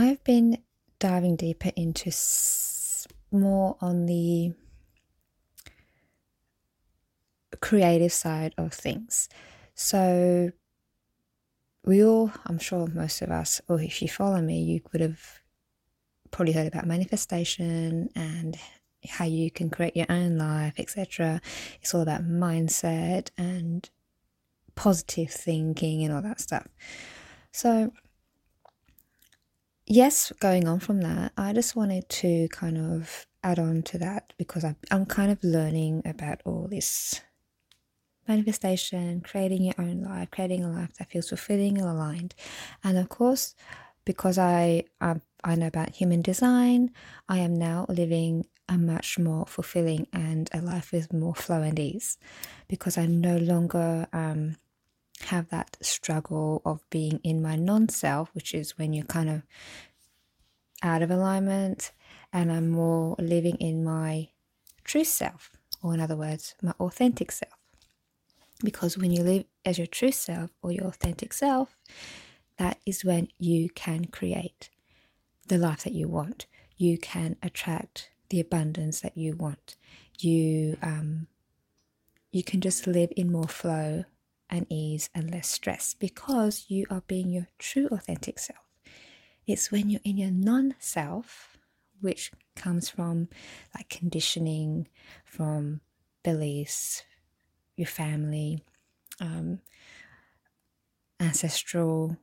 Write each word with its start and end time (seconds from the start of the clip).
I've 0.00 0.24
been 0.24 0.56
diving 0.98 1.36
deeper 1.36 1.72
into 1.76 2.08
s- 2.08 3.06
more 3.30 3.76
on 3.82 4.06
the 4.06 4.54
creative 7.60 8.10
side 8.10 8.54
of 8.56 8.72
things. 8.72 9.28
So, 9.74 10.52
we 11.84 12.02
all, 12.02 12.32
I'm 12.46 12.58
sure 12.58 12.86
most 12.86 13.20
of 13.20 13.30
us, 13.30 13.60
or 13.68 13.78
if 13.82 14.00
you 14.00 14.08
follow 14.08 14.40
me, 14.40 14.62
you 14.62 14.80
would 14.90 15.02
have 15.02 15.40
probably 16.30 16.54
heard 16.54 16.66
about 16.66 16.86
manifestation 16.86 18.08
and 18.14 18.56
how 19.06 19.26
you 19.26 19.50
can 19.50 19.68
create 19.68 19.96
your 19.96 20.06
own 20.08 20.38
life, 20.38 20.74
etc. 20.78 21.42
It's 21.82 21.94
all 21.94 22.00
about 22.00 22.24
mindset 22.24 23.28
and 23.36 23.88
positive 24.76 25.30
thinking 25.30 26.02
and 26.04 26.14
all 26.14 26.22
that 26.22 26.40
stuff. 26.40 26.68
So, 27.52 27.92
yes, 29.90 30.32
going 30.40 30.66
on 30.66 30.80
from 30.80 31.02
that, 31.02 31.32
I 31.36 31.52
just 31.52 31.76
wanted 31.76 32.08
to 32.08 32.48
kind 32.48 32.78
of 32.78 33.26
add 33.42 33.58
on 33.58 33.82
to 33.82 33.98
that 33.98 34.32
because 34.38 34.64
I'm, 34.64 34.76
I'm 34.90 35.04
kind 35.06 35.30
of 35.30 35.42
learning 35.44 36.02
about 36.06 36.40
all 36.46 36.66
this 36.68 37.20
manifestation, 38.28 39.20
creating 39.20 39.64
your 39.64 39.74
own 39.78 40.02
life, 40.02 40.30
creating 40.30 40.64
a 40.64 40.70
life 40.70 40.94
that 40.98 41.10
feels 41.10 41.28
fulfilling 41.28 41.78
and 41.78 41.86
aligned. 41.88 42.34
And 42.84 42.98
of 42.98 43.08
course, 43.08 43.54
because 44.04 44.38
I, 44.38 44.84
I, 45.00 45.16
I 45.44 45.54
know 45.56 45.66
about 45.66 45.96
human 45.96 46.22
design, 46.22 46.92
I 47.28 47.38
am 47.38 47.54
now 47.54 47.86
living 47.88 48.46
a 48.68 48.78
much 48.78 49.18
more 49.18 49.46
fulfilling 49.46 50.06
and 50.12 50.48
a 50.54 50.60
life 50.60 50.92
with 50.92 51.12
more 51.12 51.34
flow 51.34 51.62
and 51.62 51.78
ease 51.78 52.18
because 52.68 52.96
I'm 52.96 53.20
no 53.20 53.36
longer 53.38 54.06
um, 54.12 54.56
have 55.24 55.48
that 55.50 55.76
struggle 55.80 56.62
of 56.64 56.88
being 56.90 57.20
in 57.22 57.42
my 57.42 57.56
non 57.56 57.88
self, 57.88 58.30
which 58.34 58.54
is 58.54 58.78
when 58.78 58.92
you're 58.92 59.04
kind 59.04 59.28
of 59.28 59.42
out 60.82 61.02
of 61.02 61.10
alignment, 61.10 61.92
and 62.32 62.50
I'm 62.50 62.70
more 62.70 63.16
living 63.18 63.56
in 63.56 63.84
my 63.84 64.28
true 64.84 65.04
self, 65.04 65.50
or 65.82 65.94
in 65.94 66.00
other 66.00 66.16
words, 66.16 66.54
my 66.62 66.72
authentic 66.80 67.32
self. 67.32 67.52
Because 68.62 68.98
when 68.98 69.10
you 69.10 69.22
live 69.22 69.44
as 69.64 69.78
your 69.78 69.86
true 69.86 70.12
self 70.12 70.50
or 70.62 70.72
your 70.72 70.86
authentic 70.86 71.32
self, 71.32 71.76
that 72.58 72.78
is 72.84 73.04
when 73.04 73.28
you 73.38 73.70
can 73.70 74.06
create 74.06 74.68
the 75.48 75.58
life 75.58 75.84
that 75.84 75.94
you 75.94 76.08
want. 76.08 76.46
You 76.76 76.98
can 76.98 77.36
attract 77.42 78.10
the 78.28 78.40
abundance 78.40 79.00
that 79.00 79.16
you 79.16 79.34
want. 79.34 79.76
You 80.18 80.76
um, 80.82 81.26
you 82.32 82.42
can 82.44 82.60
just 82.60 82.86
live 82.86 83.12
in 83.16 83.32
more 83.32 83.48
flow 83.48 84.04
and 84.50 84.66
ease 84.68 85.08
and 85.14 85.30
less 85.30 85.48
stress 85.48 85.94
because 85.94 86.66
you 86.68 86.84
are 86.90 87.02
being 87.06 87.30
your 87.30 87.46
true 87.58 87.88
authentic 87.90 88.38
self. 88.38 88.58
It's 89.46 89.70
when 89.72 89.88
you're 89.88 90.00
in 90.04 90.18
your 90.18 90.30
non 90.30 90.74
self, 90.78 91.56
which 92.00 92.32
comes 92.56 92.88
from 92.88 93.28
like 93.74 93.88
conditioning, 93.88 94.88
from 95.24 95.80
beliefs, 96.22 97.04
your 97.76 97.86
family, 97.86 98.62
um, 99.20 99.60
ancestral 101.18 102.16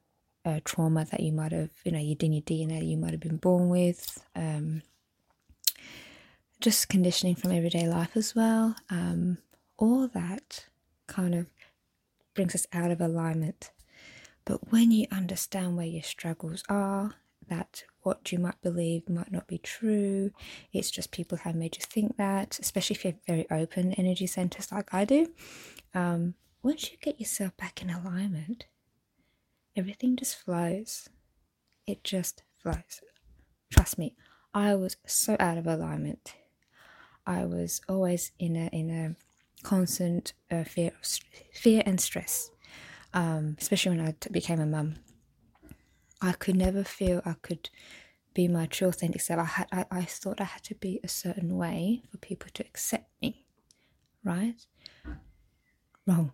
uh, 0.45 0.59
trauma 0.63 1.05
that 1.05 1.19
you 1.19 1.31
might 1.31 1.51
have, 1.51 1.71
you 1.83 1.91
know, 1.91 1.99
you 1.99 2.15
in 2.19 2.33
your 2.33 2.41
DNA 2.41 2.87
you 2.87 2.97
might 2.97 3.11
have 3.11 3.19
been 3.19 3.37
born 3.37 3.69
with, 3.69 4.23
um, 4.35 4.81
just 6.59 6.89
conditioning 6.89 7.35
from 7.35 7.51
everyday 7.51 7.87
life 7.87 8.15
as 8.15 8.35
well. 8.35 8.75
Um, 8.89 9.37
all 9.77 10.07
that 10.07 10.65
kind 11.07 11.35
of 11.35 11.47
brings 12.37 12.53
us 12.53 12.67
out 12.71 12.91
of 12.91 13.01
alignment. 13.01 13.71
But 14.45 14.71
when 14.71 14.91
you 14.91 15.07
understand 15.11 15.75
where 15.75 15.87
your 15.87 16.03
struggles 16.03 16.63
are, 16.69 17.15
that 17.49 17.83
what 18.03 18.31
you 18.31 18.37
might 18.37 18.61
believe 18.61 19.09
might 19.09 19.31
not 19.31 19.47
be 19.47 19.57
true, 19.57 20.29
it's 20.71 20.91
just 20.91 21.11
people 21.11 21.39
have 21.39 21.55
made 21.55 21.75
you 21.75 21.83
think 21.83 22.15
that, 22.17 22.59
especially 22.61 22.95
if 22.95 23.03
you 23.03 23.11
have 23.11 23.25
very 23.25 23.47
open 23.49 23.93
energy 23.93 24.27
centers 24.27 24.71
like 24.71 24.93
I 24.93 25.03
do. 25.03 25.33
Um, 25.95 26.35
once 26.61 26.91
you 26.91 26.97
get 27.01 27.19
yourself 27.19 27.57
back 27.57 27.81
in 27.81 27.89
alignment, 27.89 28.67
everything 29.75 30.15
just 30.15 30.37
flows. 30.37 31.09
It 31.87 32.03
just 32.03 32.43
flows. 32.61 33.01
Trust 33.71 33.97
me, 33.97 34.15
I 34.53 34.75
was 34.75 34.95
so 35.07 35.35
out 35.39 35.57
of 35.57 35.65
alignment. 35.65 36.35
I 37.25 37.45
was 37.45 37.81
always 37.89 38.31
in 38.37 38.55
a 38.55 38.67
in 38.67 38.91
a 38.91 39.15
constant 39.67 40.31
uh, 40.49 40.63
fear 40.63 40.91
fear 41.51 41.83
and 41.85 41.99
stress, 41.99 42.51
um, 43.13 43.57
especially 43.59 43.97
when 43.97 44.07
I 44.07 44.15
t- 44.17 44.29
became 44.31 44.61
a 44.61 44.65
mum. 44.65 44.95
I 46.21 46.31
could 46.31 46.55
never 46.55 46.85
feel 46.85 47.21
I 47.25 47.33
could 47.41 47.69
be 48.33 48.47
my 48.47 48.65
true 48.67 48.87
authentic 48.87 49.19
self. 49.21 49.41
I 49.41 49.43
had 49.43 49.67
I, 49.73 49.85
I 49.91 50.03
thought 50.05 50.39
I 50.39 50.45
had 50.45 50.63
to 50.63 50.75
be 50.75 51.01
a 51.03 51.09
certain 51.09 51.57
way 51.57 52.01
for 52.09 52.17
people 52.17 52.49
to 52.53 52.63
accept 52.63 53.09
me, 53.21 53.45
right? 54.23 54.65
Wrong. 56.05 56.31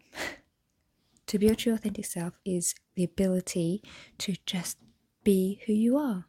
to 1.28 1.40
be 1.40 1.48
your 1.48 1.56
true 1.56 1.74
authentic 1.74 2.06
self 2.06 2.34
is 2.46 2.76
the 2.96 3.04
ability 3.04 3.82
to 4.20 4.36
just 4.46 4.78
be 5.24 5.60
who 5.66 5.74
you 5.74 5.98
are. 5.98 6.26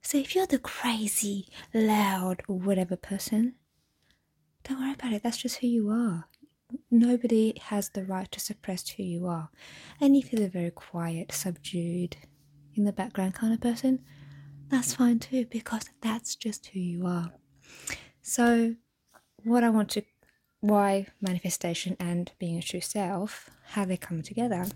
So 0.00 0.18
if 0.18 0.36
you're 0.36 0.46
the 0.46 0.60
crazy, 0.60 1.48
loud, 1.74 2.42
whatever 2.46 2.94
person, 2.94 3.56
don't 4.62 4.80
worry 4.80 4.92
about 4.94 5.12
it. 5.12 5.22
That's 5.22 5.36
just 5.38 5.58
who 5.58 5.66
you 5.66 5.90
are. 5.90 6.26
Nobody 6.90 7.54
has 7.60 7.90
the 7.90 8.04
right 8.04 8.30
to 8.32 8.40
suppress 8.40 8.88
who 8.88 9.02
you 9.02 9.26
are. 9.26 9.50
And 10.00 10.16
if 10.16 10.32
you're 10.32 10.42
the 10.42 10.48
very 10.48 10.70
quiet, 10.70 11.32
subdued, 11.32 12.16
in 12.74 12.84
the 12.84 12.92
background 12.92 13.34
kind 13.34 13.52
of 13.52 13.60
person, 13.60 14.00
that's 14.68 14.94
fine 14.94 15.18
too, 15.18 15.46
because 15.46 15.84
that's 16.00 16.36
just 16.36 16.66
who 16.66 16.80
you 16.80 17.06
are. 17.06 17.32
So, 18.22 18.74
what 19.44 19.64
I 19.64 19.70
want 19.70 19.90
to, 19.90 20.02
why 20.60 21.06
manifestation 21.20 21.96
and 22.00 22.32
being 22.38 22.58
a 22.58 22.62
true 22.62 22.80
self, 22.80 23.50
how 23.70 23.84
they 23.84 23.96
come 23.96 24.22
together. 24.22 24.66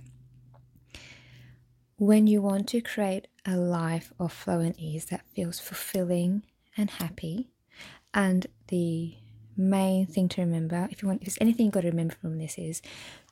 When 1.96 2.26
you 2.26 2.40
want 2.40 2.68
to 2.68 2.80
create 2.80 3.28
a 3.44 3.56
life 3.56 4.12
of 4.18 4.32
flow 4.32 4.60
and 4.60 4.78
ease 4.78 5.06
that 5.06 5.26
feels 5.34 5.58
fulfilling 5.58 6.44
and 6.76 6.88
happy, 6.88 7.50
and 8.14 8.46
the 8.68 9.16
main 9.56 10.06
thing 10.06 10.28
to 10.30 10.40
remember, 10.40 10.88
if 10.90 11.02
you 11.02 11.08
want, 11.08 11.22
if 11.22 11.26
there's 11.26 11.38
anything 11.40 11.66
you've 11.66 11.74
got 11.74 11.82
to 11.82 11.90
remember 11.90 12.14
from 12.14 12.38
this, 12.38 12.58
is 12.58 12.82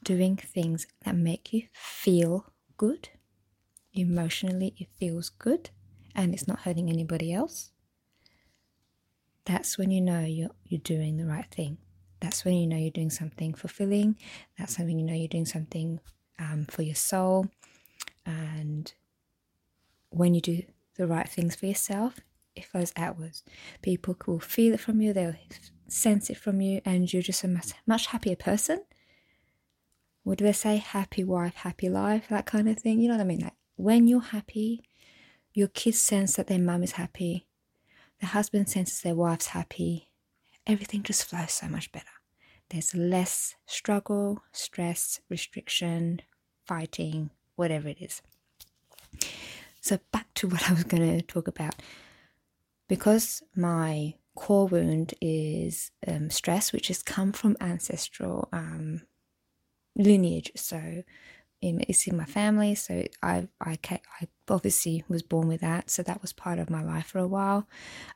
doing 0.04 0.36
things 0.36 0.86
that 1.04 1.16
make 1.16 1.52
you 1.52 1.62
feel 1.72 2.52
good. 2.76 3.08
Emotionally, 3.94 4.74
it 4.78 4.88
feels 4.98 5.28
good 5.28 5.70
and 6.14 6.34
it's 6.34 6.46
not 6.46 6.60
hurting 6.60 6.88
anybody 6.88 7.32
else. 7.32 7.70
That's 9.44 9.78
when 9.78 9.90
you 9.90 10.00
know 10.00 10.20
you're, 10.20 10.50
you're 10.64 10.80
doing 10.80 11.16
the 11.16 11.26
right 11.26 11.46
thing. 11.50 11.78
That's 12.20 12.44
when 12.44 12.54
you 12.54 12.66
know 12.66 12.76
you're 12.76 12.90
doing 12.90 13.10
something 13.10 13.54
fulfilling. 13.54 14.16
That's 14.58 14.78
when 14.78 14.98
you 14.98 15.04
know 15.04 15.14
you're 15.14 15.28
doing 15.28 15.46
something 15.46 16.00
um, 16.38 16.66
for 16.68 16.82
your 16.82 16.94
soul. 16.94 17.46
And 18.26 18.92
when 20.10 20.34
you 20.34 20.40
do 20.40 20.62
the 20.96 21.06
right 21.06 21.28
things 21.28 21.54
for 21.54 21.66
yourself, 21.66 22.20
it 22.54 22.64
flows 22.64 22.92
outwards. 22.96 23.42
People 23.82 24.16
will 24.26 24.40
feel 24.40 24.74
it 24.74 24.80
from 24.80 25.00
you, 25.00 25.12
they'll 25.12 25.34
sense 25.88 26.30
it 26.30 26.36
from 26.36 26.60
you, 26.60 26.80
and 26.84 27.12
you're 27.12 27.22
just 27.22 27.44
a 27.44 27.48
much, 27.48 27.72
much 27.86 28.06
happier 28.06 28.36
person. 28.36 28.84
Do 30.26 30.44
they 30.44 30.52
say? 30.52 30.76
Happy 30.76 31.24
wife, 31.24 31.54
happy 31.54 31.88
life, 31.88 32.28
that 32.28 32.44
kind 32.44 32.68
of 32.68 32.78
thing. 32.78 33.00
You 33.00 33.08
know 33.08 33.14
what 33.14 33.22
I 33.22 33.26
mean? 33.26 33.40
Like 33.40 33.54
when 33.76 34.06
you're 34.06 34.20
happy, 34.20 34.82
your 35.54 35.68
kids 35.68 35.98
sense 35.98 36.36
that 36.36 36.48
their 36.48 36.58
mum 36.58 36.82
is 36.82 36.92
happy, 36.92 37.46
the 38.20 38.26
husband 38.26 38.68
senses 38.68 39.00
their 39.00 39.14
wife's 39.14 39.48
happy. 39.48 40.10
Everything 40.66 41.02
just 41.02 41.24
flows 41.24 41.52
so 41.52 41.66
much 41.68 41.90
better. 41.92 42.06
There's 42.68 42.94
less 42.94 43.54
struggle, 43.66 44.42
stress, 44.52 45.20
restriction, 45.30 46.20
fighting, 46.66 47.30
whatever 47.56 47.88
it 47.88 47.96
is. 48.00 48.20
So, 49.80 49.98
back 50.12 50.34
to 50.34 50.48
what 50.48 50.68
I 50.68 50.74
was 50.74 50.84
going 50.84 51.18
to 51.18 51.22
talk 51.22 51.48
about. 51.48 51.76
Because 52.88 53.42
my 53.54 54.14
core 54.38 54.68
wound 54.68 55.14
is 55.20 55.90
um, 56.06 56.30
stress, 56.30 56.72
which 56.72 56.88
has 56.88 57.02
come 57.02 57.32
from 57.32 57.56
ancestral 57.60 58.48
um, 58.52 59.02
lineage. 59.96 60.52
So 60.54 61.02
it's 61.60 62.06
in 62.06 62.16
my 62.16 62.24
family. 62.24 62.76
So 62.76 63.04
I, 63.20 63.48
I, 63.60 63.78
I 63.84 64.28
obviously 64.48 65.02
was 65.08 65.24
born 65.24 65.48
with 65.48 65.60
that. 65.60 65.90
So 65.90 66.04
that 66.04 66.22
was 66.22 66.32
part 66.32 66.60
of 66.60 66.70
my 66.70 66.84
life 66.84 67.06
for 67.06 67.18
a 67.18 67.26
while. 67.26 67.66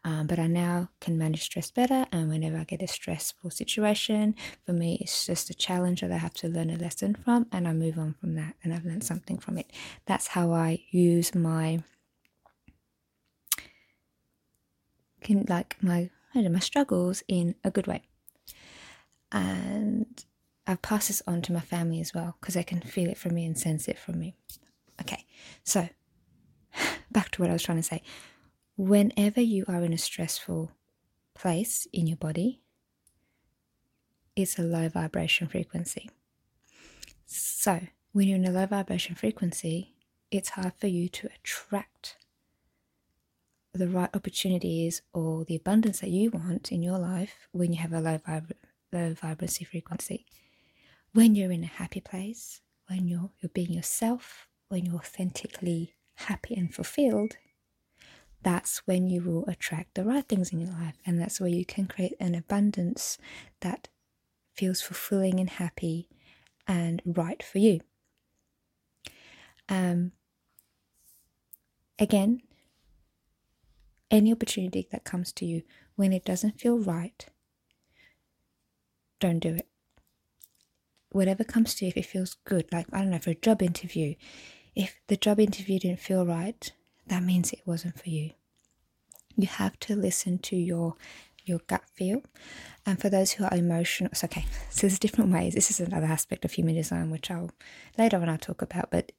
Um, 0.05 0.29
but 0.29 0.39
I 0.39 0.47
now 0.47 0.91
can 1.01 1.19
manage 1.19 1.43
stress 1.43 1.73
better. 1.73 2.07
And 2.13 2.29
whenever 2.29 2.57
I 2.57 2.65
get 2.65 2.83
a 2.83 2.87
stressful 2.87 3.51
situation, 3.51 4.37
for 4.65 4.73
me, 4.73 4.99
it's 5.01 5.27
just 5.27 5.51
a 5.51 5.55
challenge 5.55 6.03
that 6.03 6.13
I 6.13 6.19
have 6.19 6.35
to 6.35 6.49
learn 6.49 6.71
a 6.71 6.77
lesson 6.77 7.17
from. 7.17 7.49
And 7.51 7.67
I 7.67 7.73
move 7.73 7.99
on 7.99 8.15
from 8.21 8.37
that. 8.37 8.55
And 8.63 8.73
I've 8.73 8.85
learned 8.85 9.05
something 9.05 9.39
from 9.39 9.59
it. 9.59 9.73
That's 10.07 10.29
how 10.29 10.53
I 10.53 10.85
use 10.91 11.35
my 11.35 11.83
can 15.23 15.47
like 15.49 15.77
my 15.83 16.11
I 16.35 16.35
don't 16.35 16.45
know, 16.45 16.51
my 16.51 16.59
struggles 16.61 17.23
in 17.29 17.55
a 17.65 17.71
good 17.71 17.87
way. 17.87 18.03
And 19.31 20.25
I've 20.67 20.83
passed 20.83 21.09
this 21.09 21.23
on 21.27 21.43
to 21.43 21.53
my 21.53 21.61
family 21.61 22.01
as 22.01 22.15
well 22.15 22.37
because 22.41 22.55
they 22.55 22.63
can 22.63 22.81
feel 22.81 23.09
it 23.11 23.19
from 23.19 23.35
me 23.35 23.45
and 23.45 23.59
sense 23.59 23.89
it 23.89 23.99
from 23.99 24.19
me. 24.19 24.35
Okay, 25.01 25.25
so 25.65 25.89
back 27.11 27.31
to 27.33 27.43
what 27.43 27.51
I 27.51 27.55
was 27.55 27.63
trying 27.63 27.79
to 27.79 27.83
say. 27.83 28.03
Whenever 28.77 29.41
you 29.41 29.65
are 29.69 29.83
in 29.83 29.93
a 29.93 29.99
stressful 29.99 30.73
place 31.35 31.87
in 31.93 32.07
your 32.07 32.17
body, 32.17 32.61
it's 34.35 34.59
a 34.59 34.63
low 34.63 34.89
vibration 34.89 35.47
frequency. 35.47 36.11
So, 37.27 37.81
when 38.13 38.29
you're 38.29 38.39
in 38.39 38.47
a 38.47 38.51
low 38.51 38.67
vibration 38.67 39.15
frequency, 39.15 39.95
it's 40.31 40.51
hard 40.51 40.73
for 40.75 40.87
you 40.87 41.09
to 41.09 41.29
attract 41.35 42.17
the 43.75 43.89
right 43.89 44.11
opportunities 44.15 45.03
or 45.13 45.45
the 45.45 45.57
abundance 45.57 46.01
that 46.01 46.11
you 46.11 46.31
want 46.31 46.71
in 46.71 46.83
your 46.83 46.99
life 46.99 47.49
when 47.53 47.73
you 47.73 47.81
have 47.81 47.93
a 47.93 48.01
low, 48.01 48.21
low 48.93 49.15
vibrancy 49.15 49.65
frequency. 49.65 50.27
When 51.13 51.35
you're 51.35 51.53
in 51.53 51.65
a 51.65 51.69
happy 51.69 52.01
place, 52.01 52.61
when 52.89 53.09
you're, 53.09 53.31
you're 53.41 53.51
being 53.51 53.73
yourself, 53.73 54.49
when 54.69 54.85
you're 54.85 54.97
authentically 54.97 55.95
happy 56.17 56.55
and 56.55 56.75
fulfilled, 56.75 57.37
that's 58.43 58.79
when 58.87 59.09
you 59.09 59.23
will 59.23 59.47
attract 59.47 59.95
the 59.95 60.05
right 60.05 60.27
things 60.27 60.53
in 60.53 60.61
your 60.61 60.73
life. 60.73 60.97
And 61.07 61.21
that's 61.21 61.41
where 61.41 61.49
you 61.51 61.65
can 61.65 61.87
create 61.87 62.15
an 62.21 62.35
abundance 62.35 63.17
that 63.61 63.89
feels 64.55 64.81
fulfilling 64.81 65.41
and 65.41 65.49
happy 65.49 66.09
and 66.67 67.01
right 67.07 67.43
for 67.43 67.59
you. 67.59 67.81
Um, 69.69 70.13
again, 71.99 72.43
any 74.13 74.31
opportunity 74.31 74.87
that 74.93 75.05
comes 75.05 75.33
to 75.33 75.47
you 75.47 75.63
when 75.97 76.13
it 76.13 76.25
doesn't 76.25 76.61
feel 76.61 76.79
right, 76.79 77.27
don't 79.19 79.41
do 79.41 79.55
it. 79.55 79.67
Whatever 81.11 81.45
comes 81.45 81.75
to 81.75 81.85
you, 81.85 81.89
if 81.89 81.97
it 81.97 82.07
feels 82.07 82.37
good, 82.45 82.67
like 82.73 82.87
I 82.93 82.99
don't 82.99 83.11
know, 83.11 83.19
for 83.19 83.31
a 83.31 83.35
job 83.35 83.63
interview, 83.63 84.15
if 84.75 85.01
the 85.09 85.17
job 85.17 85.41
interview 85.41 85.79
didn't 85.79 86.01
feel 86.01 86.25
right, 86.25 86.73
that 87.07 87.23
means 87.23 87.53
it 87.53 87.63
wasn't 87.67 87.99
for 87.99 88.09
you. 88.09 88.31
You 89.37 89.47
have 89.47 89.79
to 89.81 89.97
listen 89.97 90.39
to 90.39 90.57
your 90.57 90.95
your 91.45 91.59
gut 91.67 91.83
feel. 91.95 92.23
And 92.87 93.01
for 93.01 93.09
those 93.09 93.33
who 93.33 93.45
are 93.45 93.55
emotional, 93.55 94.11
it's 94.13 94.25
okay. 94.25 94.45
So 94.71 94.83
there's 94.83 94.99
different 94.99 95.33
ways. 95.33 95.55
This 95.55 95.71
is 95.71 95.81
another 95.81 96.07
aspect 96.07 96.45
of 96.45 96.53
human 96.53 96.75
design, 96.75 97.11
which 97.11 97.31
I'll 97.31 97.51
later 97.99 98.19
on 98.19 98.29
I'll 98.29 98.39
talk 98.39 98.63
about. 98.63 98.91
But 98.91 99.13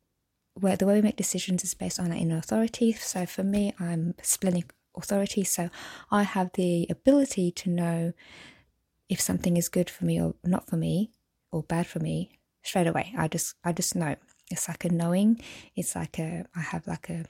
where 0.60 0.78
the 0.78 0.86
way 0.86 0.96
we 0.96 1.02
make 1.02 1.16
decisions 1.16 1.64
is 1.64 1.74
based 1.74 2.00
on 2.00 2.12
our 2.12 2.18
inner 2.18 2.38
authority. 2.38 2.94
So 2.94 3.26
for 3.26 3.44
me, 3.44 3.74
I'm 3.80 4.16
splenic 4.22 4.74
authority. 4.96 5.44
So 5.44 5.70
I 6.12 6.24
have 6.24 6.52
the 6.54 6.88
ability 6.90 7.52
to 7.52 7.70
know 7.70 8.14
if 9.10 9.20
something 9.22 9.58
is 9.58 9.70
good 9.70 9.90
for 9.90 10.06
me 10.06 10.22
or 10.22 10.36
not 10.44 10.68
for 10.68 10.78
me 10.78 11.12
or 11.52 11.64
bad 11.64 11.88
for 11.88 12.00
me 12.00 12.40
straight 12.64 12.88
away. 12.88 13.14
I 13.18 13.28
just 13.28 13.56
I 13.64 13.74
just 13.74 13.96
know. 13.96 14.16
It's 14.52 14.68
like 14.68 14.86
a 14.86 14.90
knowing. 14.90 15.42
It's 15.76 15.96
like 15.96 16.20
a 16.20 16.46
I 16.56 16.62
have 16.62 16.88
like 16.88 17.10
a 17.10 17.26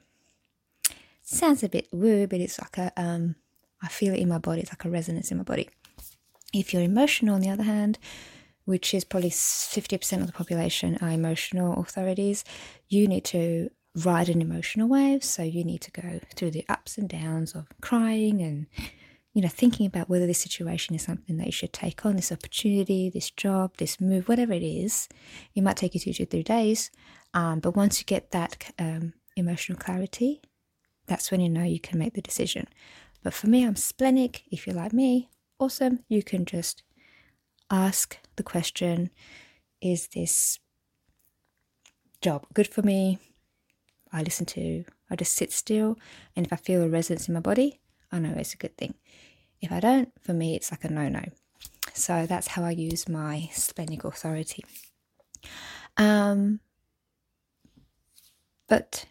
sounds 1.21 1.63
a 1.63 1.69
bit 1.69 1.88
woo, 1.92 2.27
but 2.27 2.39
it's 2.39 2.60
like 2.60 2.77
a 2.77 2.92
um 2.98 3.36
I 3.81 3.88
feel 3.88 4.13
it 4.13 4.19
in 4.19 4.30
my 4.30 4.38
body. 4.38 4.62
It's 4.62 4.71
like 4.71 4.86
a 4.86 4.89
resonance 4.89 5.31
in 5.31 5.38
my 5.38 5.44
body. 5.44 5.69
If 6.54 6.74
you're 6.74 6.83
emotional, 6.83 7.36
on 7.36 7.42
the 7.42 7.50
other 7.50 7.63
hand, 7.63 7.98
which 8.66 8.94
is 8.94 9.04
probably 9.04 9.31
50% 9.31 10.21
of 10.21 10.27
the 10.27 10.33
population 10.33 10.98
are 11.01 11.09
emotional 11.09 11.81
authorities, 11.81 12.45
you 12.88 13.07
need 13.07 13.25
to 13.25 13.69
ride 13.95 14.30
an 14.30 14.42
emotional 14.42 14.88
wave. 14.88 15.24
So 15.24 15.44
you 15.44 15.63
need 15.63 15.81
to 15.81 15.92
go 15.92 16.19
through 16.36 16.51
the 16.51 16.66
ups 16.68 16.98
and 16.98 17.07
downs 17.07 17.54
of 17.54 17.68
crying 17.81 18.42
and, 18.42 18.68
you 19.34 19.42
know, 19.42 19.50
thinking 19.50 19.86
about 19.86 20.10
whether 20.10 20.25
this 20.25 20.40
situation 20.40 20.95
is 20.95 21.04
something 21.04 21.38
that 21.38 21.45
you 21.45 21.51
should 21.51 21.74
take 21.74 22.06
on, 22.06 22.16
this 22.16 22.31
opportunity, 22.31 23.10
this 23.10 23.30
job, 23.30 23.78
this 23.78 24.01
move, 24.01 24.28
whatever 24.28 24.54
it 24.54 24.63
is. 24.63 25.07
It 25.56 25.62
might 25.62 25.78
take 25.78 25.94
you 25.94 26.00
two 26.00 26.13
to 26.13 26.25
three 26.25 26.44
days. 26.44 26.92
Um, 27.34 27.60
but 27.60 27.75
once 27.75 28.00
you 28.00 28.06
get 28.06 28.31
that 28.31 28.72
um, 28.80 29.13
emotional 29.36 29.78
clarity, 29.78 30.42
that's 31.07 31.31
when 31.31 31.42
you 31.42 31.50
know 31.50 31.63
you 31.63 31.80
can 31.80 32.00
make 32.00 32.13
the 32.13 32.22
decision. 32.22 32.68
But 33.24 33.34
for 33.34 33.48
me, 33.48 33.66
I'm 33.66 33.75
splenic. 33.75 34.44
If 34.51 34.68
you're 34.68 34.75
like 34.75 34.94
me, 34.94 35.30
awesome. 35.60 36.00
You 36.10 36.24
can 36.24 36.45
just 36.45 36.84
ask 37.69 38.18
the 38.36 38.44
question 38.44 39.10
Is 39.81 40.07
this 40.10 40.60
job 42.22 42.45
good 42.54 42.68
for 42.68 42.81
me? 42.81 43.19
I 44.13 44.21
listen 44.21 44.45
to, 44.48 44.86
I 45.10 45.15
just 45.15 45.33
sit 45.33 45.51
still, 45.51 45.98
and 46.36 46.45
if 46.45 46.54
I 46.54 46.57
feel 46.57 46.83
a 46.83 46.88
resonance 46.88 47.27
in 47.27 47.33
my 47.33 47.39
body, 47.39 47.80
I 48.12 48.19
know 48.19 48.33
it's 48.38 48.54
a 48.54 48.57
good 48.57 48.77
thing. 48.77 48.94
If 49.60 49.71
I 49.71 49.80
don't, 49.80 50.12
for 50.21 50.33
me, 50.33 50.56
it's 50.56 50.71
like 50.71 50.83
a 50.83 50.89
no 50.89 51.10
no. 51.10 51.24
So 51.94 52.25
that's 52.25 52.48
how 52.48 52.63
I 52.63 52.71
use 52.71 53.10
my 53.10 53.50
splenic 53.51 54.04
authority. 54.04 54.63
Um, 55.98 56.60
but 58.68 59.06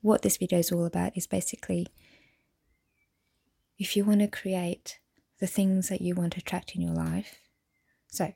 what 0.00 0.22
this 0.22 0.36
video 0.36 0.58
is 0.58 0.72
all 0.72 0.84
about 0.84 1.16
is 1.16 1.26
basically 1.26 1.88
if 3.78 3.96
you 3.96 4.04
want 4.04 4.20
to 4.20 4.28
create 4.28 4.98
the 5.38 5.46
things 5.46 5.88
that 5.88 6.00
you 6.00 6.14
want 6.14 6.32
to 6.32 6.38
attract 6.38 6.74
in 6.74 6.80
your 6.80 6.94
life. 6.94 7.40
So, 8.08 8.32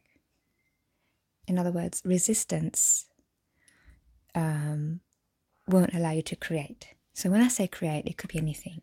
in 1.47 1.59
other 1.59 1.73
words, 1.73 2.03
resistance 2.05 3.07
um, 4.35 5.01
won't 5.71 5.95
allow 5.95 6.11
you 6.11 6.23
to 6.23 6.37
create. 6.37 6.89
So 7.15 7.31
when 7.31 7.41
I 7.41 7.49
say 7.49 7.67
create, 7.67 8.07
it 8.07 8.17
could 8.17 8.31
be 8.31 8.39
anything. 8.39 8.83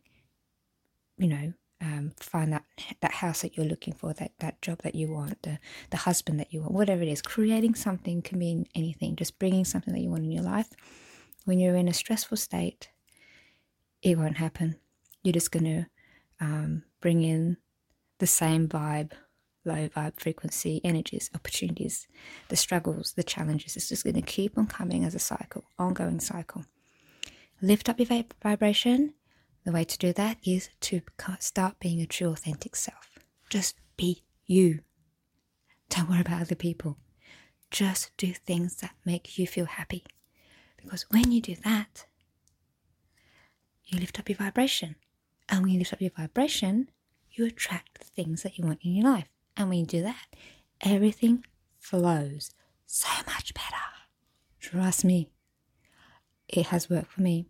You 1.18 1.28
know, 1.28 1.54
um, 1.81 2.13
find 2.19 2.54
that 2.54 2.63
that 3.01 3.12
house 3.12 3.42
that 3.42 3.56
you're 3.56 3.66
looking 3.66 3.94
for, 3.94 4.13
that 4.13 4.31
that 4.39 4.62
job 4.62 4.81
that 4.84 4.95
you 4.95 5.12
want, 5.12 5.42
the 5.44 5.60
the 5.89 5.98
husband 5.98 6.39
that 6.39 6.54
you 6.54 6.62
want, 6.62 6.74
whatever 6.74 7.01
it 7.01 7.07
is. 7.07 7.22
Creating 7.22 7.75
something 7.75 8.22
can 8.22 8.39
mean 8.39 8.68
anything. 8.75 9.16
Just 9.16 9.39
bringing 9.39 9.66
something 9.66 9.94
that 9.94 10.01
you 10.01 10.10
want 10.10 10.24
in 10.24 10.31
your 10.31 10.44
life. 10.44 10.69
When 11.45 11.60
you're 11.60 11.75
in 11.75 11.88
a 11.88 11.94
stressful 11.94 12.38
state, 12.38 12.90
it 14.01 14.18
won't 14.18 14.38
happen. 14.38 14.75
You're 15.24 15.33
just 15.33 15.51
to 15.66 15.86
um, 16.40 16.83
bring 17.01 17.24
in 17.24 17.57
the 18.19 18.28
same 18.28 18.68
vibe, 18.68 19.12
low 19.66 19.88
vibe 19.90 20.19
frequency, 20.19 20.81
energies, 20.83 21.30
opportunities, 21.33 22.07
the 22.50 22.56
struggles, 22.56 23.13
the 23.13 23.24
challenges. 23.24 23.75
It's 23.75 23.90
just 23.90 24.04
going 24.04 24.16
to 24.16 24.22
keep 24.22 24.57
on 24.57 24.68
coming 24.68 25.04
as 25.04 25.16
a 25.16 25.19
cycle, 25.19 25.63
ongoing 25.78 26.19
cycle. 26.19 26.66
Lift 27.62 27.89
up 27.89 28.00
your 28.00 28.24
vibration. 28.44 29.13
The 29.65 29.71
way 29.71 29.83
to 29.83 29.98
do 29.98 30.13
that 30.13 30.38
is 30.45 30.69
to 30.81 31.01
start 31.39 31.80
being 31.80 32.00
a 32.01 32.06
true, 32.06 32.30
authentic 32.30 32.75
self. 32.75 33.18
Just 33.50 33.75
be 33.98 34.24
you. 34.45 34.81
Don't 35.89 36.09
worry 36.09 36.21
about 36.21 36.42
other 36.42 36.56
people. 36.56 36.98
Just 37.71 38.12
do 38.18 38.33
things 38.33 38.75
that 38.77 38.95
make 39.06 39.38
you 39.38 39.48
feel 39.48 39.65
happy. 39.65 40.04
Because 40.77 41.06
when 41.09 41.31
you 41.31 41.42
do 41.42 41.56
that, 41.63 42.06
you 43.86 44.00
lift 44.00 44.19
up 44.19 44.30
your 44.30 44.37
vibration. 44.37 44.95
And 45.49 45.64
when 45.64 45.71
you 45.71 45.80
lift 45.80 45.94
up 45.94 46.02
your 46.02 46.11
vibration, 46.16 46.90
you 47.31 47.45
attract 47.45 47.99
the 47.99 48.06
things 48.06 48.44
that 48.44 48.57
you 48.57 48.66
want 48.66 48.80
in 48.83 48.94
your 48.94 49.11
life. 49.11 49.30
And 49.56 49.69
when 49.69 49.80
you 49.80 49.85
do 49.85 50.04
that, 50.04 50.28
everything 50.81 51.45
flows 51.80 52.52
so 52.85 53.09
much 53.26 53.54
better. 53.54 53.76
Trust 54.59 55.04
me 55.04 55.30
it 56.47 56.68
has 56.68 56.89
worked 56.89 57.11
for 57.11 57.21
me. 57.21 57.45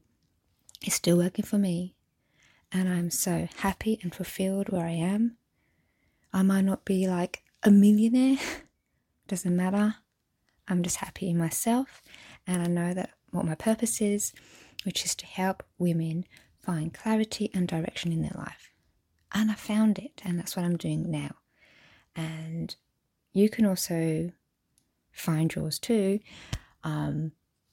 It's 0.81 0.95
still 0.95 1.17
working 1.17 1.45
for 1.45 1.57
me. 1.57 1.95
And 2.71 2.89
I'm 2.89 3.09
so 3.09 3.47
happy 3.57 3.99
and 4.01 4.13
fulfilled 4.13 4.69
where 4.69 4.85
I 4.85 4.91
am. 4.91 5.37
I 6.33 6.41
might 6.41 6.65
not 6.65 6.85
be 6.85 7.07
like 7.07 7.43
a 7.63 7.71
millionaire, 7.71 8.37
doesn't 9.27 9.55
matter. 9.55 9.95
I'm 10.67 10.83
just 10.83 10.97
happy 10.97 11.29
in 11.29 11.37
myself. 11.37 12.01
And 12.45 12.61
I 12.61 12.67
know 12.67 12.93
that 12.93 13.11
what 13.31 13.45
my 13.45 13.55
purpose 13.55 14.01
is, 14.01 14.33
which 14.83 15.05
is 15.05 15.15
to 15.15 15.25
help 15.25 15.63
women 15.77 16.25
find 16.59 16.93
clarity 16.93 17.49
and 17.53 17.67
direction 17.67 18.11
in 18.11 18.21
their 18.21 18.35
life. 18.35 18.71
And 19.33 19.51
I 19.51 19.55
found 19.55 19.99
it, 19.99 20.21
and 20.25 20.37
that's 20.37 20.55
what 20.55 20.65
I'm 20.65 20.77
doing 20.77 21.09
now. 21.09 21.31
And 22.15 22.75
you 23.33 23.49
can 23.49 23.65
also 23.65 24.31
find 25.11 25.53
yours 25.53 25.79
too. 25.79 26.19
Um, 26.83 27.31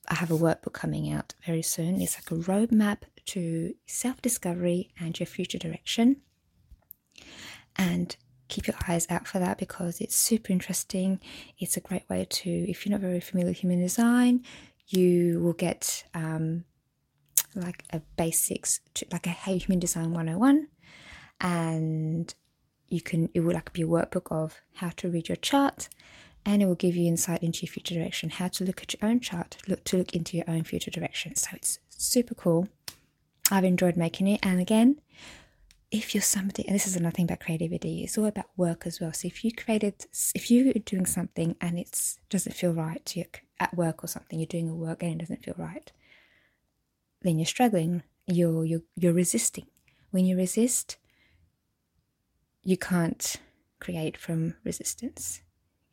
I 0.08 0.14
have 0.16 0.30
a 0.30 0.38
workbook 0.38 0.73
coming 0.73 1.12
out 1.12 1.34
very 1.46 1.62
soon. 1.62 2.00
It's 2.00 2.16
like 2.16 2.30
a 2.30 2.42
roadmap 2.42 2.99
to 3.26 3.75
self 3.87 4.20
discovery 4.20 4.90
and 4.99 5.18
your 5.18 5.26
future 5.26 5.58
direction. 5.58 6.16
And 7.76 8.16
keep 8.49 8.66
your 8.66 8.76
eyes 8.88 9.06
out 9.11 9.26
for 9.26 9.38
that 9.38 9.58
because 9.58 10.00
it's 10.00 10.16
super 10.16 10.52
interesting. 10.52 11.20
It's 11.58 11.76
a 11.76 11.80
great 11.80 12.08
way 12.08 12.26
to, 12.28 12.50
if 12.50 12.84
you're 12.84 12.92
not 12.92 13.00
very 13.00 13.20
familiar 13.20 13.50
with 13.50 13.58
human 13.58 13.80
design, 13.80 14.44
you 14.88 15.40
will 15.40 15.54
get 15.54 16.04
um, 16.14 16.64
like 17.54 17.84
a 17.90 18.00
basics, 18.16 18.80
to, 18.94 19.06
like 19.11 19.26
a 19.26 19.30
Hey 19.30 19.58
human 19.58 19.80
design 19.80 20.12
101. 20.12 20.68
And 21.40 22.32
you 22.88 23.00
can, 23.00 23.30
it 23.34 23.40
will 23.40 23.54
like 23.54 23.73
be 23.73 23.82
a 23.82 23.87
workbook 23.87 24.30
of 24.30 24.61
how 24.75 24.90
to 24.90 25.08
read 25.08 25.28
your 25.28 25.37
chart 25.37 25.88
and 26.46 26.62
it 26.62 26.66
will 26.66 26.74
give 26.74 26.96
you 26.96 27.06
insight 27.06 27.42
into 27.42 27.64
your 27.64 27.72
future 27.72 27.94
direction, 27.94 28.30
how 28.30 28.48
to 28.48 28.64
look 28.64 28.82
at 28.82 28.94
your 28.94 29.08
own 29.08 29.20
chart, 29.20 29.56
look 29.66 29.84
to 29.84 29.96
look 29.96 30.14
into 30.14 30.36
your 30.36 30.48
own 30.48 30.64
future 30.64 30.90
direction. 30.90 31.34
So 31.36 31.50
it's 31.54 31.78
super 31.88 32.34
cool. 32.34 32.68
I've 33.50 33.64
enjoyed 33.64 33.96
making 33.96 34.26
it. 34.28 34.40
And 34.42 34.60
again, 34.60 35.00
if 35.90 36.14
you're 36.14 36.22
somebody, 36.22 36.66
and 36.66 36.74
this 36.74 36.86
is 36.86 36.96
another 36.96 37.14
thing 37.14 37.26
about 37.26 37.40
creativity, 37.40 38.02
it's 38.02 38.18
all 38.18 38.26
about 38.26 38.46
work 38.56 38.86
as 38.86 39.00
well. 39.00 39.12
So 39.12 39.26
if 39.26 39.44
you 39.44 39.52
created, 39.52 40.06
if 40.34 40.50
you're 40.50 40.72
doing 40.72 41.06
something 41.06 41.56
and 41.60 41.78
it 41.78 42.16
doesn't 42.30 42.54
feel 42.54 42.72
right, 42.72 43.14
you're 43.14 43.26
at 43.60 43.76
work 43.76 44.02
or 44.02 44.08
something, 44.08 44.38
you're 44.38 44.46
doing 44.46 44.68
a 44.68 44.74
work 44.74 45.02
and 45.02 45.12
it 45.12 45.18
doesn't 45.18 45.44
feel 45.44 45.54
right, 45.56 45.90
then 47.22 47.38
you're 47.38 47.46
struggling 47.46 48.02
you're 48.26 48.64
you're, 48.64 48.82
you're 48.96 49.12
resisting. 49.12 49.66
When 50.10 50.24
you 50.24 50.36
resist, 50.36 50.96
you 52.62 52.76
can't 52.76 53.36
create 53.80 54.16
from 54.16 54.54
resistance. 54.64 55.40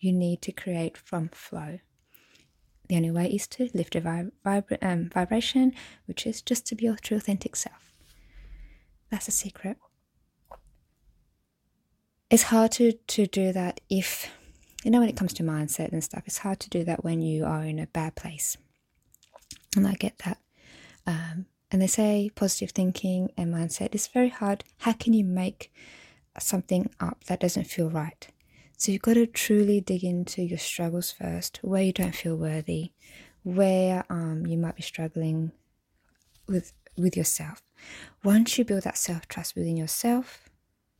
You 0.02 0.12
need 0.12 0.42
to 0.42 0.52
create 0.52 0.98
from 0.98 1.30
flow. 1.30 1.80
The 2.90 2.98
only 2.98 3.12
way 3.12 3.28
is 3.28 3.48
to 3.50 3.70
lift 3.74 3.96
a 3.96 4.02
vib- 4.02 4.32
vibra- 4.46 4.84
um, 4.84 5.10
vibration, 5.14 5.74
which 6.08 6.26
is 6.26 6.42
just 6.42 6.66
to 6.68 6.76
be 6.76 6.86
your 6.86 6.98
true 6.98 7.18
authentic 7.18 7.56
self. 7.56 7.94
That's 9.10 9.28
a 9.28 9.32
secret. 9.32 9.78
It's 12.30 12.44
hard 12.44 12.72
to, 12.74 12.94
to 12.94 13.28
do 13.28 13.54
that 13.54 13.80
if, 13.90 14.30
you 14.84 14.90
know, 14.92 15.00
when 15.00 15.10
it 15.10 15.16
comes 15.16 15.34
to 15.36 15.44
mindset 15.44 15.92
and 15.92 16.04
stuff, 16.04 16.24
it's 16.26 16.40
hard 16.40 16.60
to 16.62 16.70
do 16.70 16.84
that 16.86 17.04
when 17.04 17.22
you 17.22 17.46
are 17.46 17.64
in 17.64 17.78
a 17.78 17.88
bad 17.88 18.16
place. 18.16 18.58
And 19.76 19.88
I 19.88 19.94
get 19.94 20.18
that. 20.26 20.40
Um, 21.06 21.46
and 21.72 21.82
they 21.82 21.88
say 21.88 22.32
positive 22.34 22.72
thinking 22.72 23.32
and 23.38 23.54
mindset 23.54 23.94
is 23.94 24.08
very 24.08 24.30
hard. 24.30 24.64
How 24.80 24.94
can 24.94 25.14
you 25.14 25.24
make 25.24 25.72
something 26.40 26.90
up 27.00 27.26
that 27.26 27.40
doesn't 27.40 27.66
feel 27.66 27.90
right? 27.90 28.28
So 28.82 28.92
you've 28.92 29.04
got 29.04 29.14
to 29.14 29.28
truly 29.28 29.80
dig 29.80 30.04
into 30.04 30.42
your 30.42 30.58
struggles 30.58 31.12
first, 31.12 31.60
where 31.62 31.84
you 31.84 31.94
don't 31.94 32.16
feel 32.16 32.36
worthy, 32.36 32.94
where 33.44 34.04
um, 34.10 34.48
you 34.48 34.58
might 34.58 34.76
be 34.76 34.82
struggling 34.82 35.52
with 36.48 36.74
with 36.98 37.16
yourself. 37.16 37.62
Once 38.24 38.58
you 38.58 38.66
build 38.66 38.82
that 38.82 38.98
self 38.98 39.28
trust 39.28 39.54
within 39.56 39.78
yourself, 39.78 40.50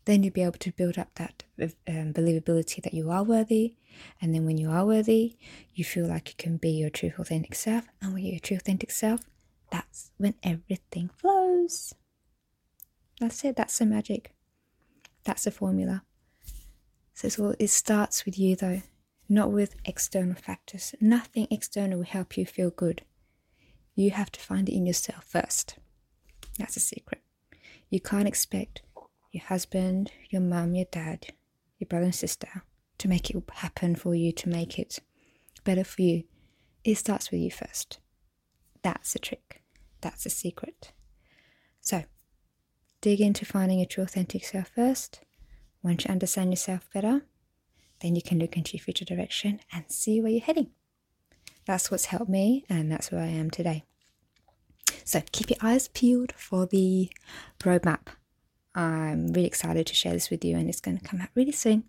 then 0.06 0.22
you'll 0.22 0.32
be 0.32 0.44
able 0.44 0.60
to 0.60 0.72
build 0.72 1.00
up 1.00 1.10
that 1.16 1.44
um, 1.88 2.14
believability 2.14 2.84
that 2.84 2.94
you 2.94 3.10
are 3.10 3.24
worthy. 3.24 3.78
And 4.22 4.36
then 4.36 4.46
when 4.46 4.60
you 4.60 4.70
are 4.70 4.86
worthy, 4.86 5.38
you 5.74 5.84
feel 5.84 6.06
like 6.06 6.30
you 6.30 6.36
can 6.38 6.58
be 6.58 6.70
your 6.70 6.92
true 6.92 7.14
authentic 7.18 7.56
self. 7.56 7.86
And 8.00 8.14
when 8.14 8.22
you're 8.22 8.34
your 8.34 8.42
true 8.42 8.58
authentic 8.58 8.92
self, 8.92 9.22
that's 9.72 10.12
when 10.18 10.36
everything 10.44 11.10
flows. 11.18 11.96
That's 13.20 13.44
it. 13.44 13.56
That's 13.56 13.80
the 13.80 13.88
magic. 13.88 14.36
That's 15.24 15.46
the 15.46 15.52
formula. 15.52 16.04
So 17.14 17.56
it 17.60 17.68
starts 17.70 18.26
with 18.26 18.40
you 18.40 18.56
though, 18.56 18.82
not 19.30 19.52
with 19.52 19.76
external 19.86 20.36
factors. 20.36 20.96
Nothing 21.00 21.48
external 21.52 22.00
will 22.00 22.06
help 22.06 22.38
you 22.38 22.46
feel 22.46 22.70
good. 22.70 23.04
You 23.96 24.12
have 24.12 24.32
to 24.32 24.40
find 24.40 24.70
it 24.70 24.76
in 24.76 24.86
yourself 24.86 25.26
first. 25.26 25.78
That's 26.58 26.78
a 26.78 26.80
secret. 26.80 27.22
You 27.90 28.00
can't 28.00 28.28
expect 28.28 28.82
your 29.32 29.44
husband, 29.44 30.12
your 30.30 30.42
mum, 30.42 30.76
your 30.76 30.86
dad, 30.92 31.28
your 31.78 31.88
brother 31.88 32.06
and 32.06 32.16
sister 32.16 32.64
to 32.98 33.08
make 33.08 33.30
it 33.30 33.44
happen 33.54 33.96
for 33.96 34.16
you, 34.16 34.32
to 34.32 34.50
make 34.50 34.78
it 34.80 35.00
better 35.64 35.84
for 35.84 36.02
you. 36.02 36.24
It 36.84 36.96
starts 36.96 37.32
with 37.32 37.42
you 37.42 37.52
first. 37.52 38.00
That's 38.82 39.14
the 39.14 39.20
trick. 39.20 39.62
That's 40.02 40.24
the 40.24 40.30
secret. 40.30 40.92
So, 41.80 42.04
dig 43.02 43.22
into 43.22 43.46
finding 43.46 43.80
your 43.80 43.88
true 43.88 44.04
authentic 44.04 44.46
self 44.46 44.70
first. 44.70 45.22
Once 45.84 46.06
you 46.06 46.12
understand 46.12 46.52
yourself 46.52 46.90
better, 46.94 47.22
then 48.02 48.16
you 48.16 48.22
can 48.22 48.40
look 48.40 48.58
into 48.58 48.74
your 48.78 48.84
future 48.84 49.06
direction 49.06 49.60
and 49.72 49.86
see 49.90 50.22
where 50.22 50.32
you're 50.32 50.42
heading. 50.42 50.70
That's 51.66 51.92
what's 51.92 52.06
helped 52.06 52.30
me, 52.30 52.66
and 52.70 52.92
that's 52.92 53.12
where 53.12 53.22
I 53.22 53.28
am 53.28 53.50
today. 53.52 53.84
So 55.04 55.22
keep 55.32 55.50
your 55.50 55.60
eyes 55.62 55.88
peeled 55.88 56.34
for 56.34 56.66
the 56.66 57.10
roadmap. 57.60 58.08
I'm 58.74 59.28
really 59.28 59.48
excited 59.48 59.88
to 59.88 59.94
share 59.94 60.14
this 60.14 60.30
with 60.30 60.44
you, 60.46 60.58
and 60.58 60.70
it's 60.70 60.82
going 60.82 60.98
to 60.98 61.04
come 61.04 61.22
out 61.22 61.30
really 61.36 61.52
soon. 61.52 61.84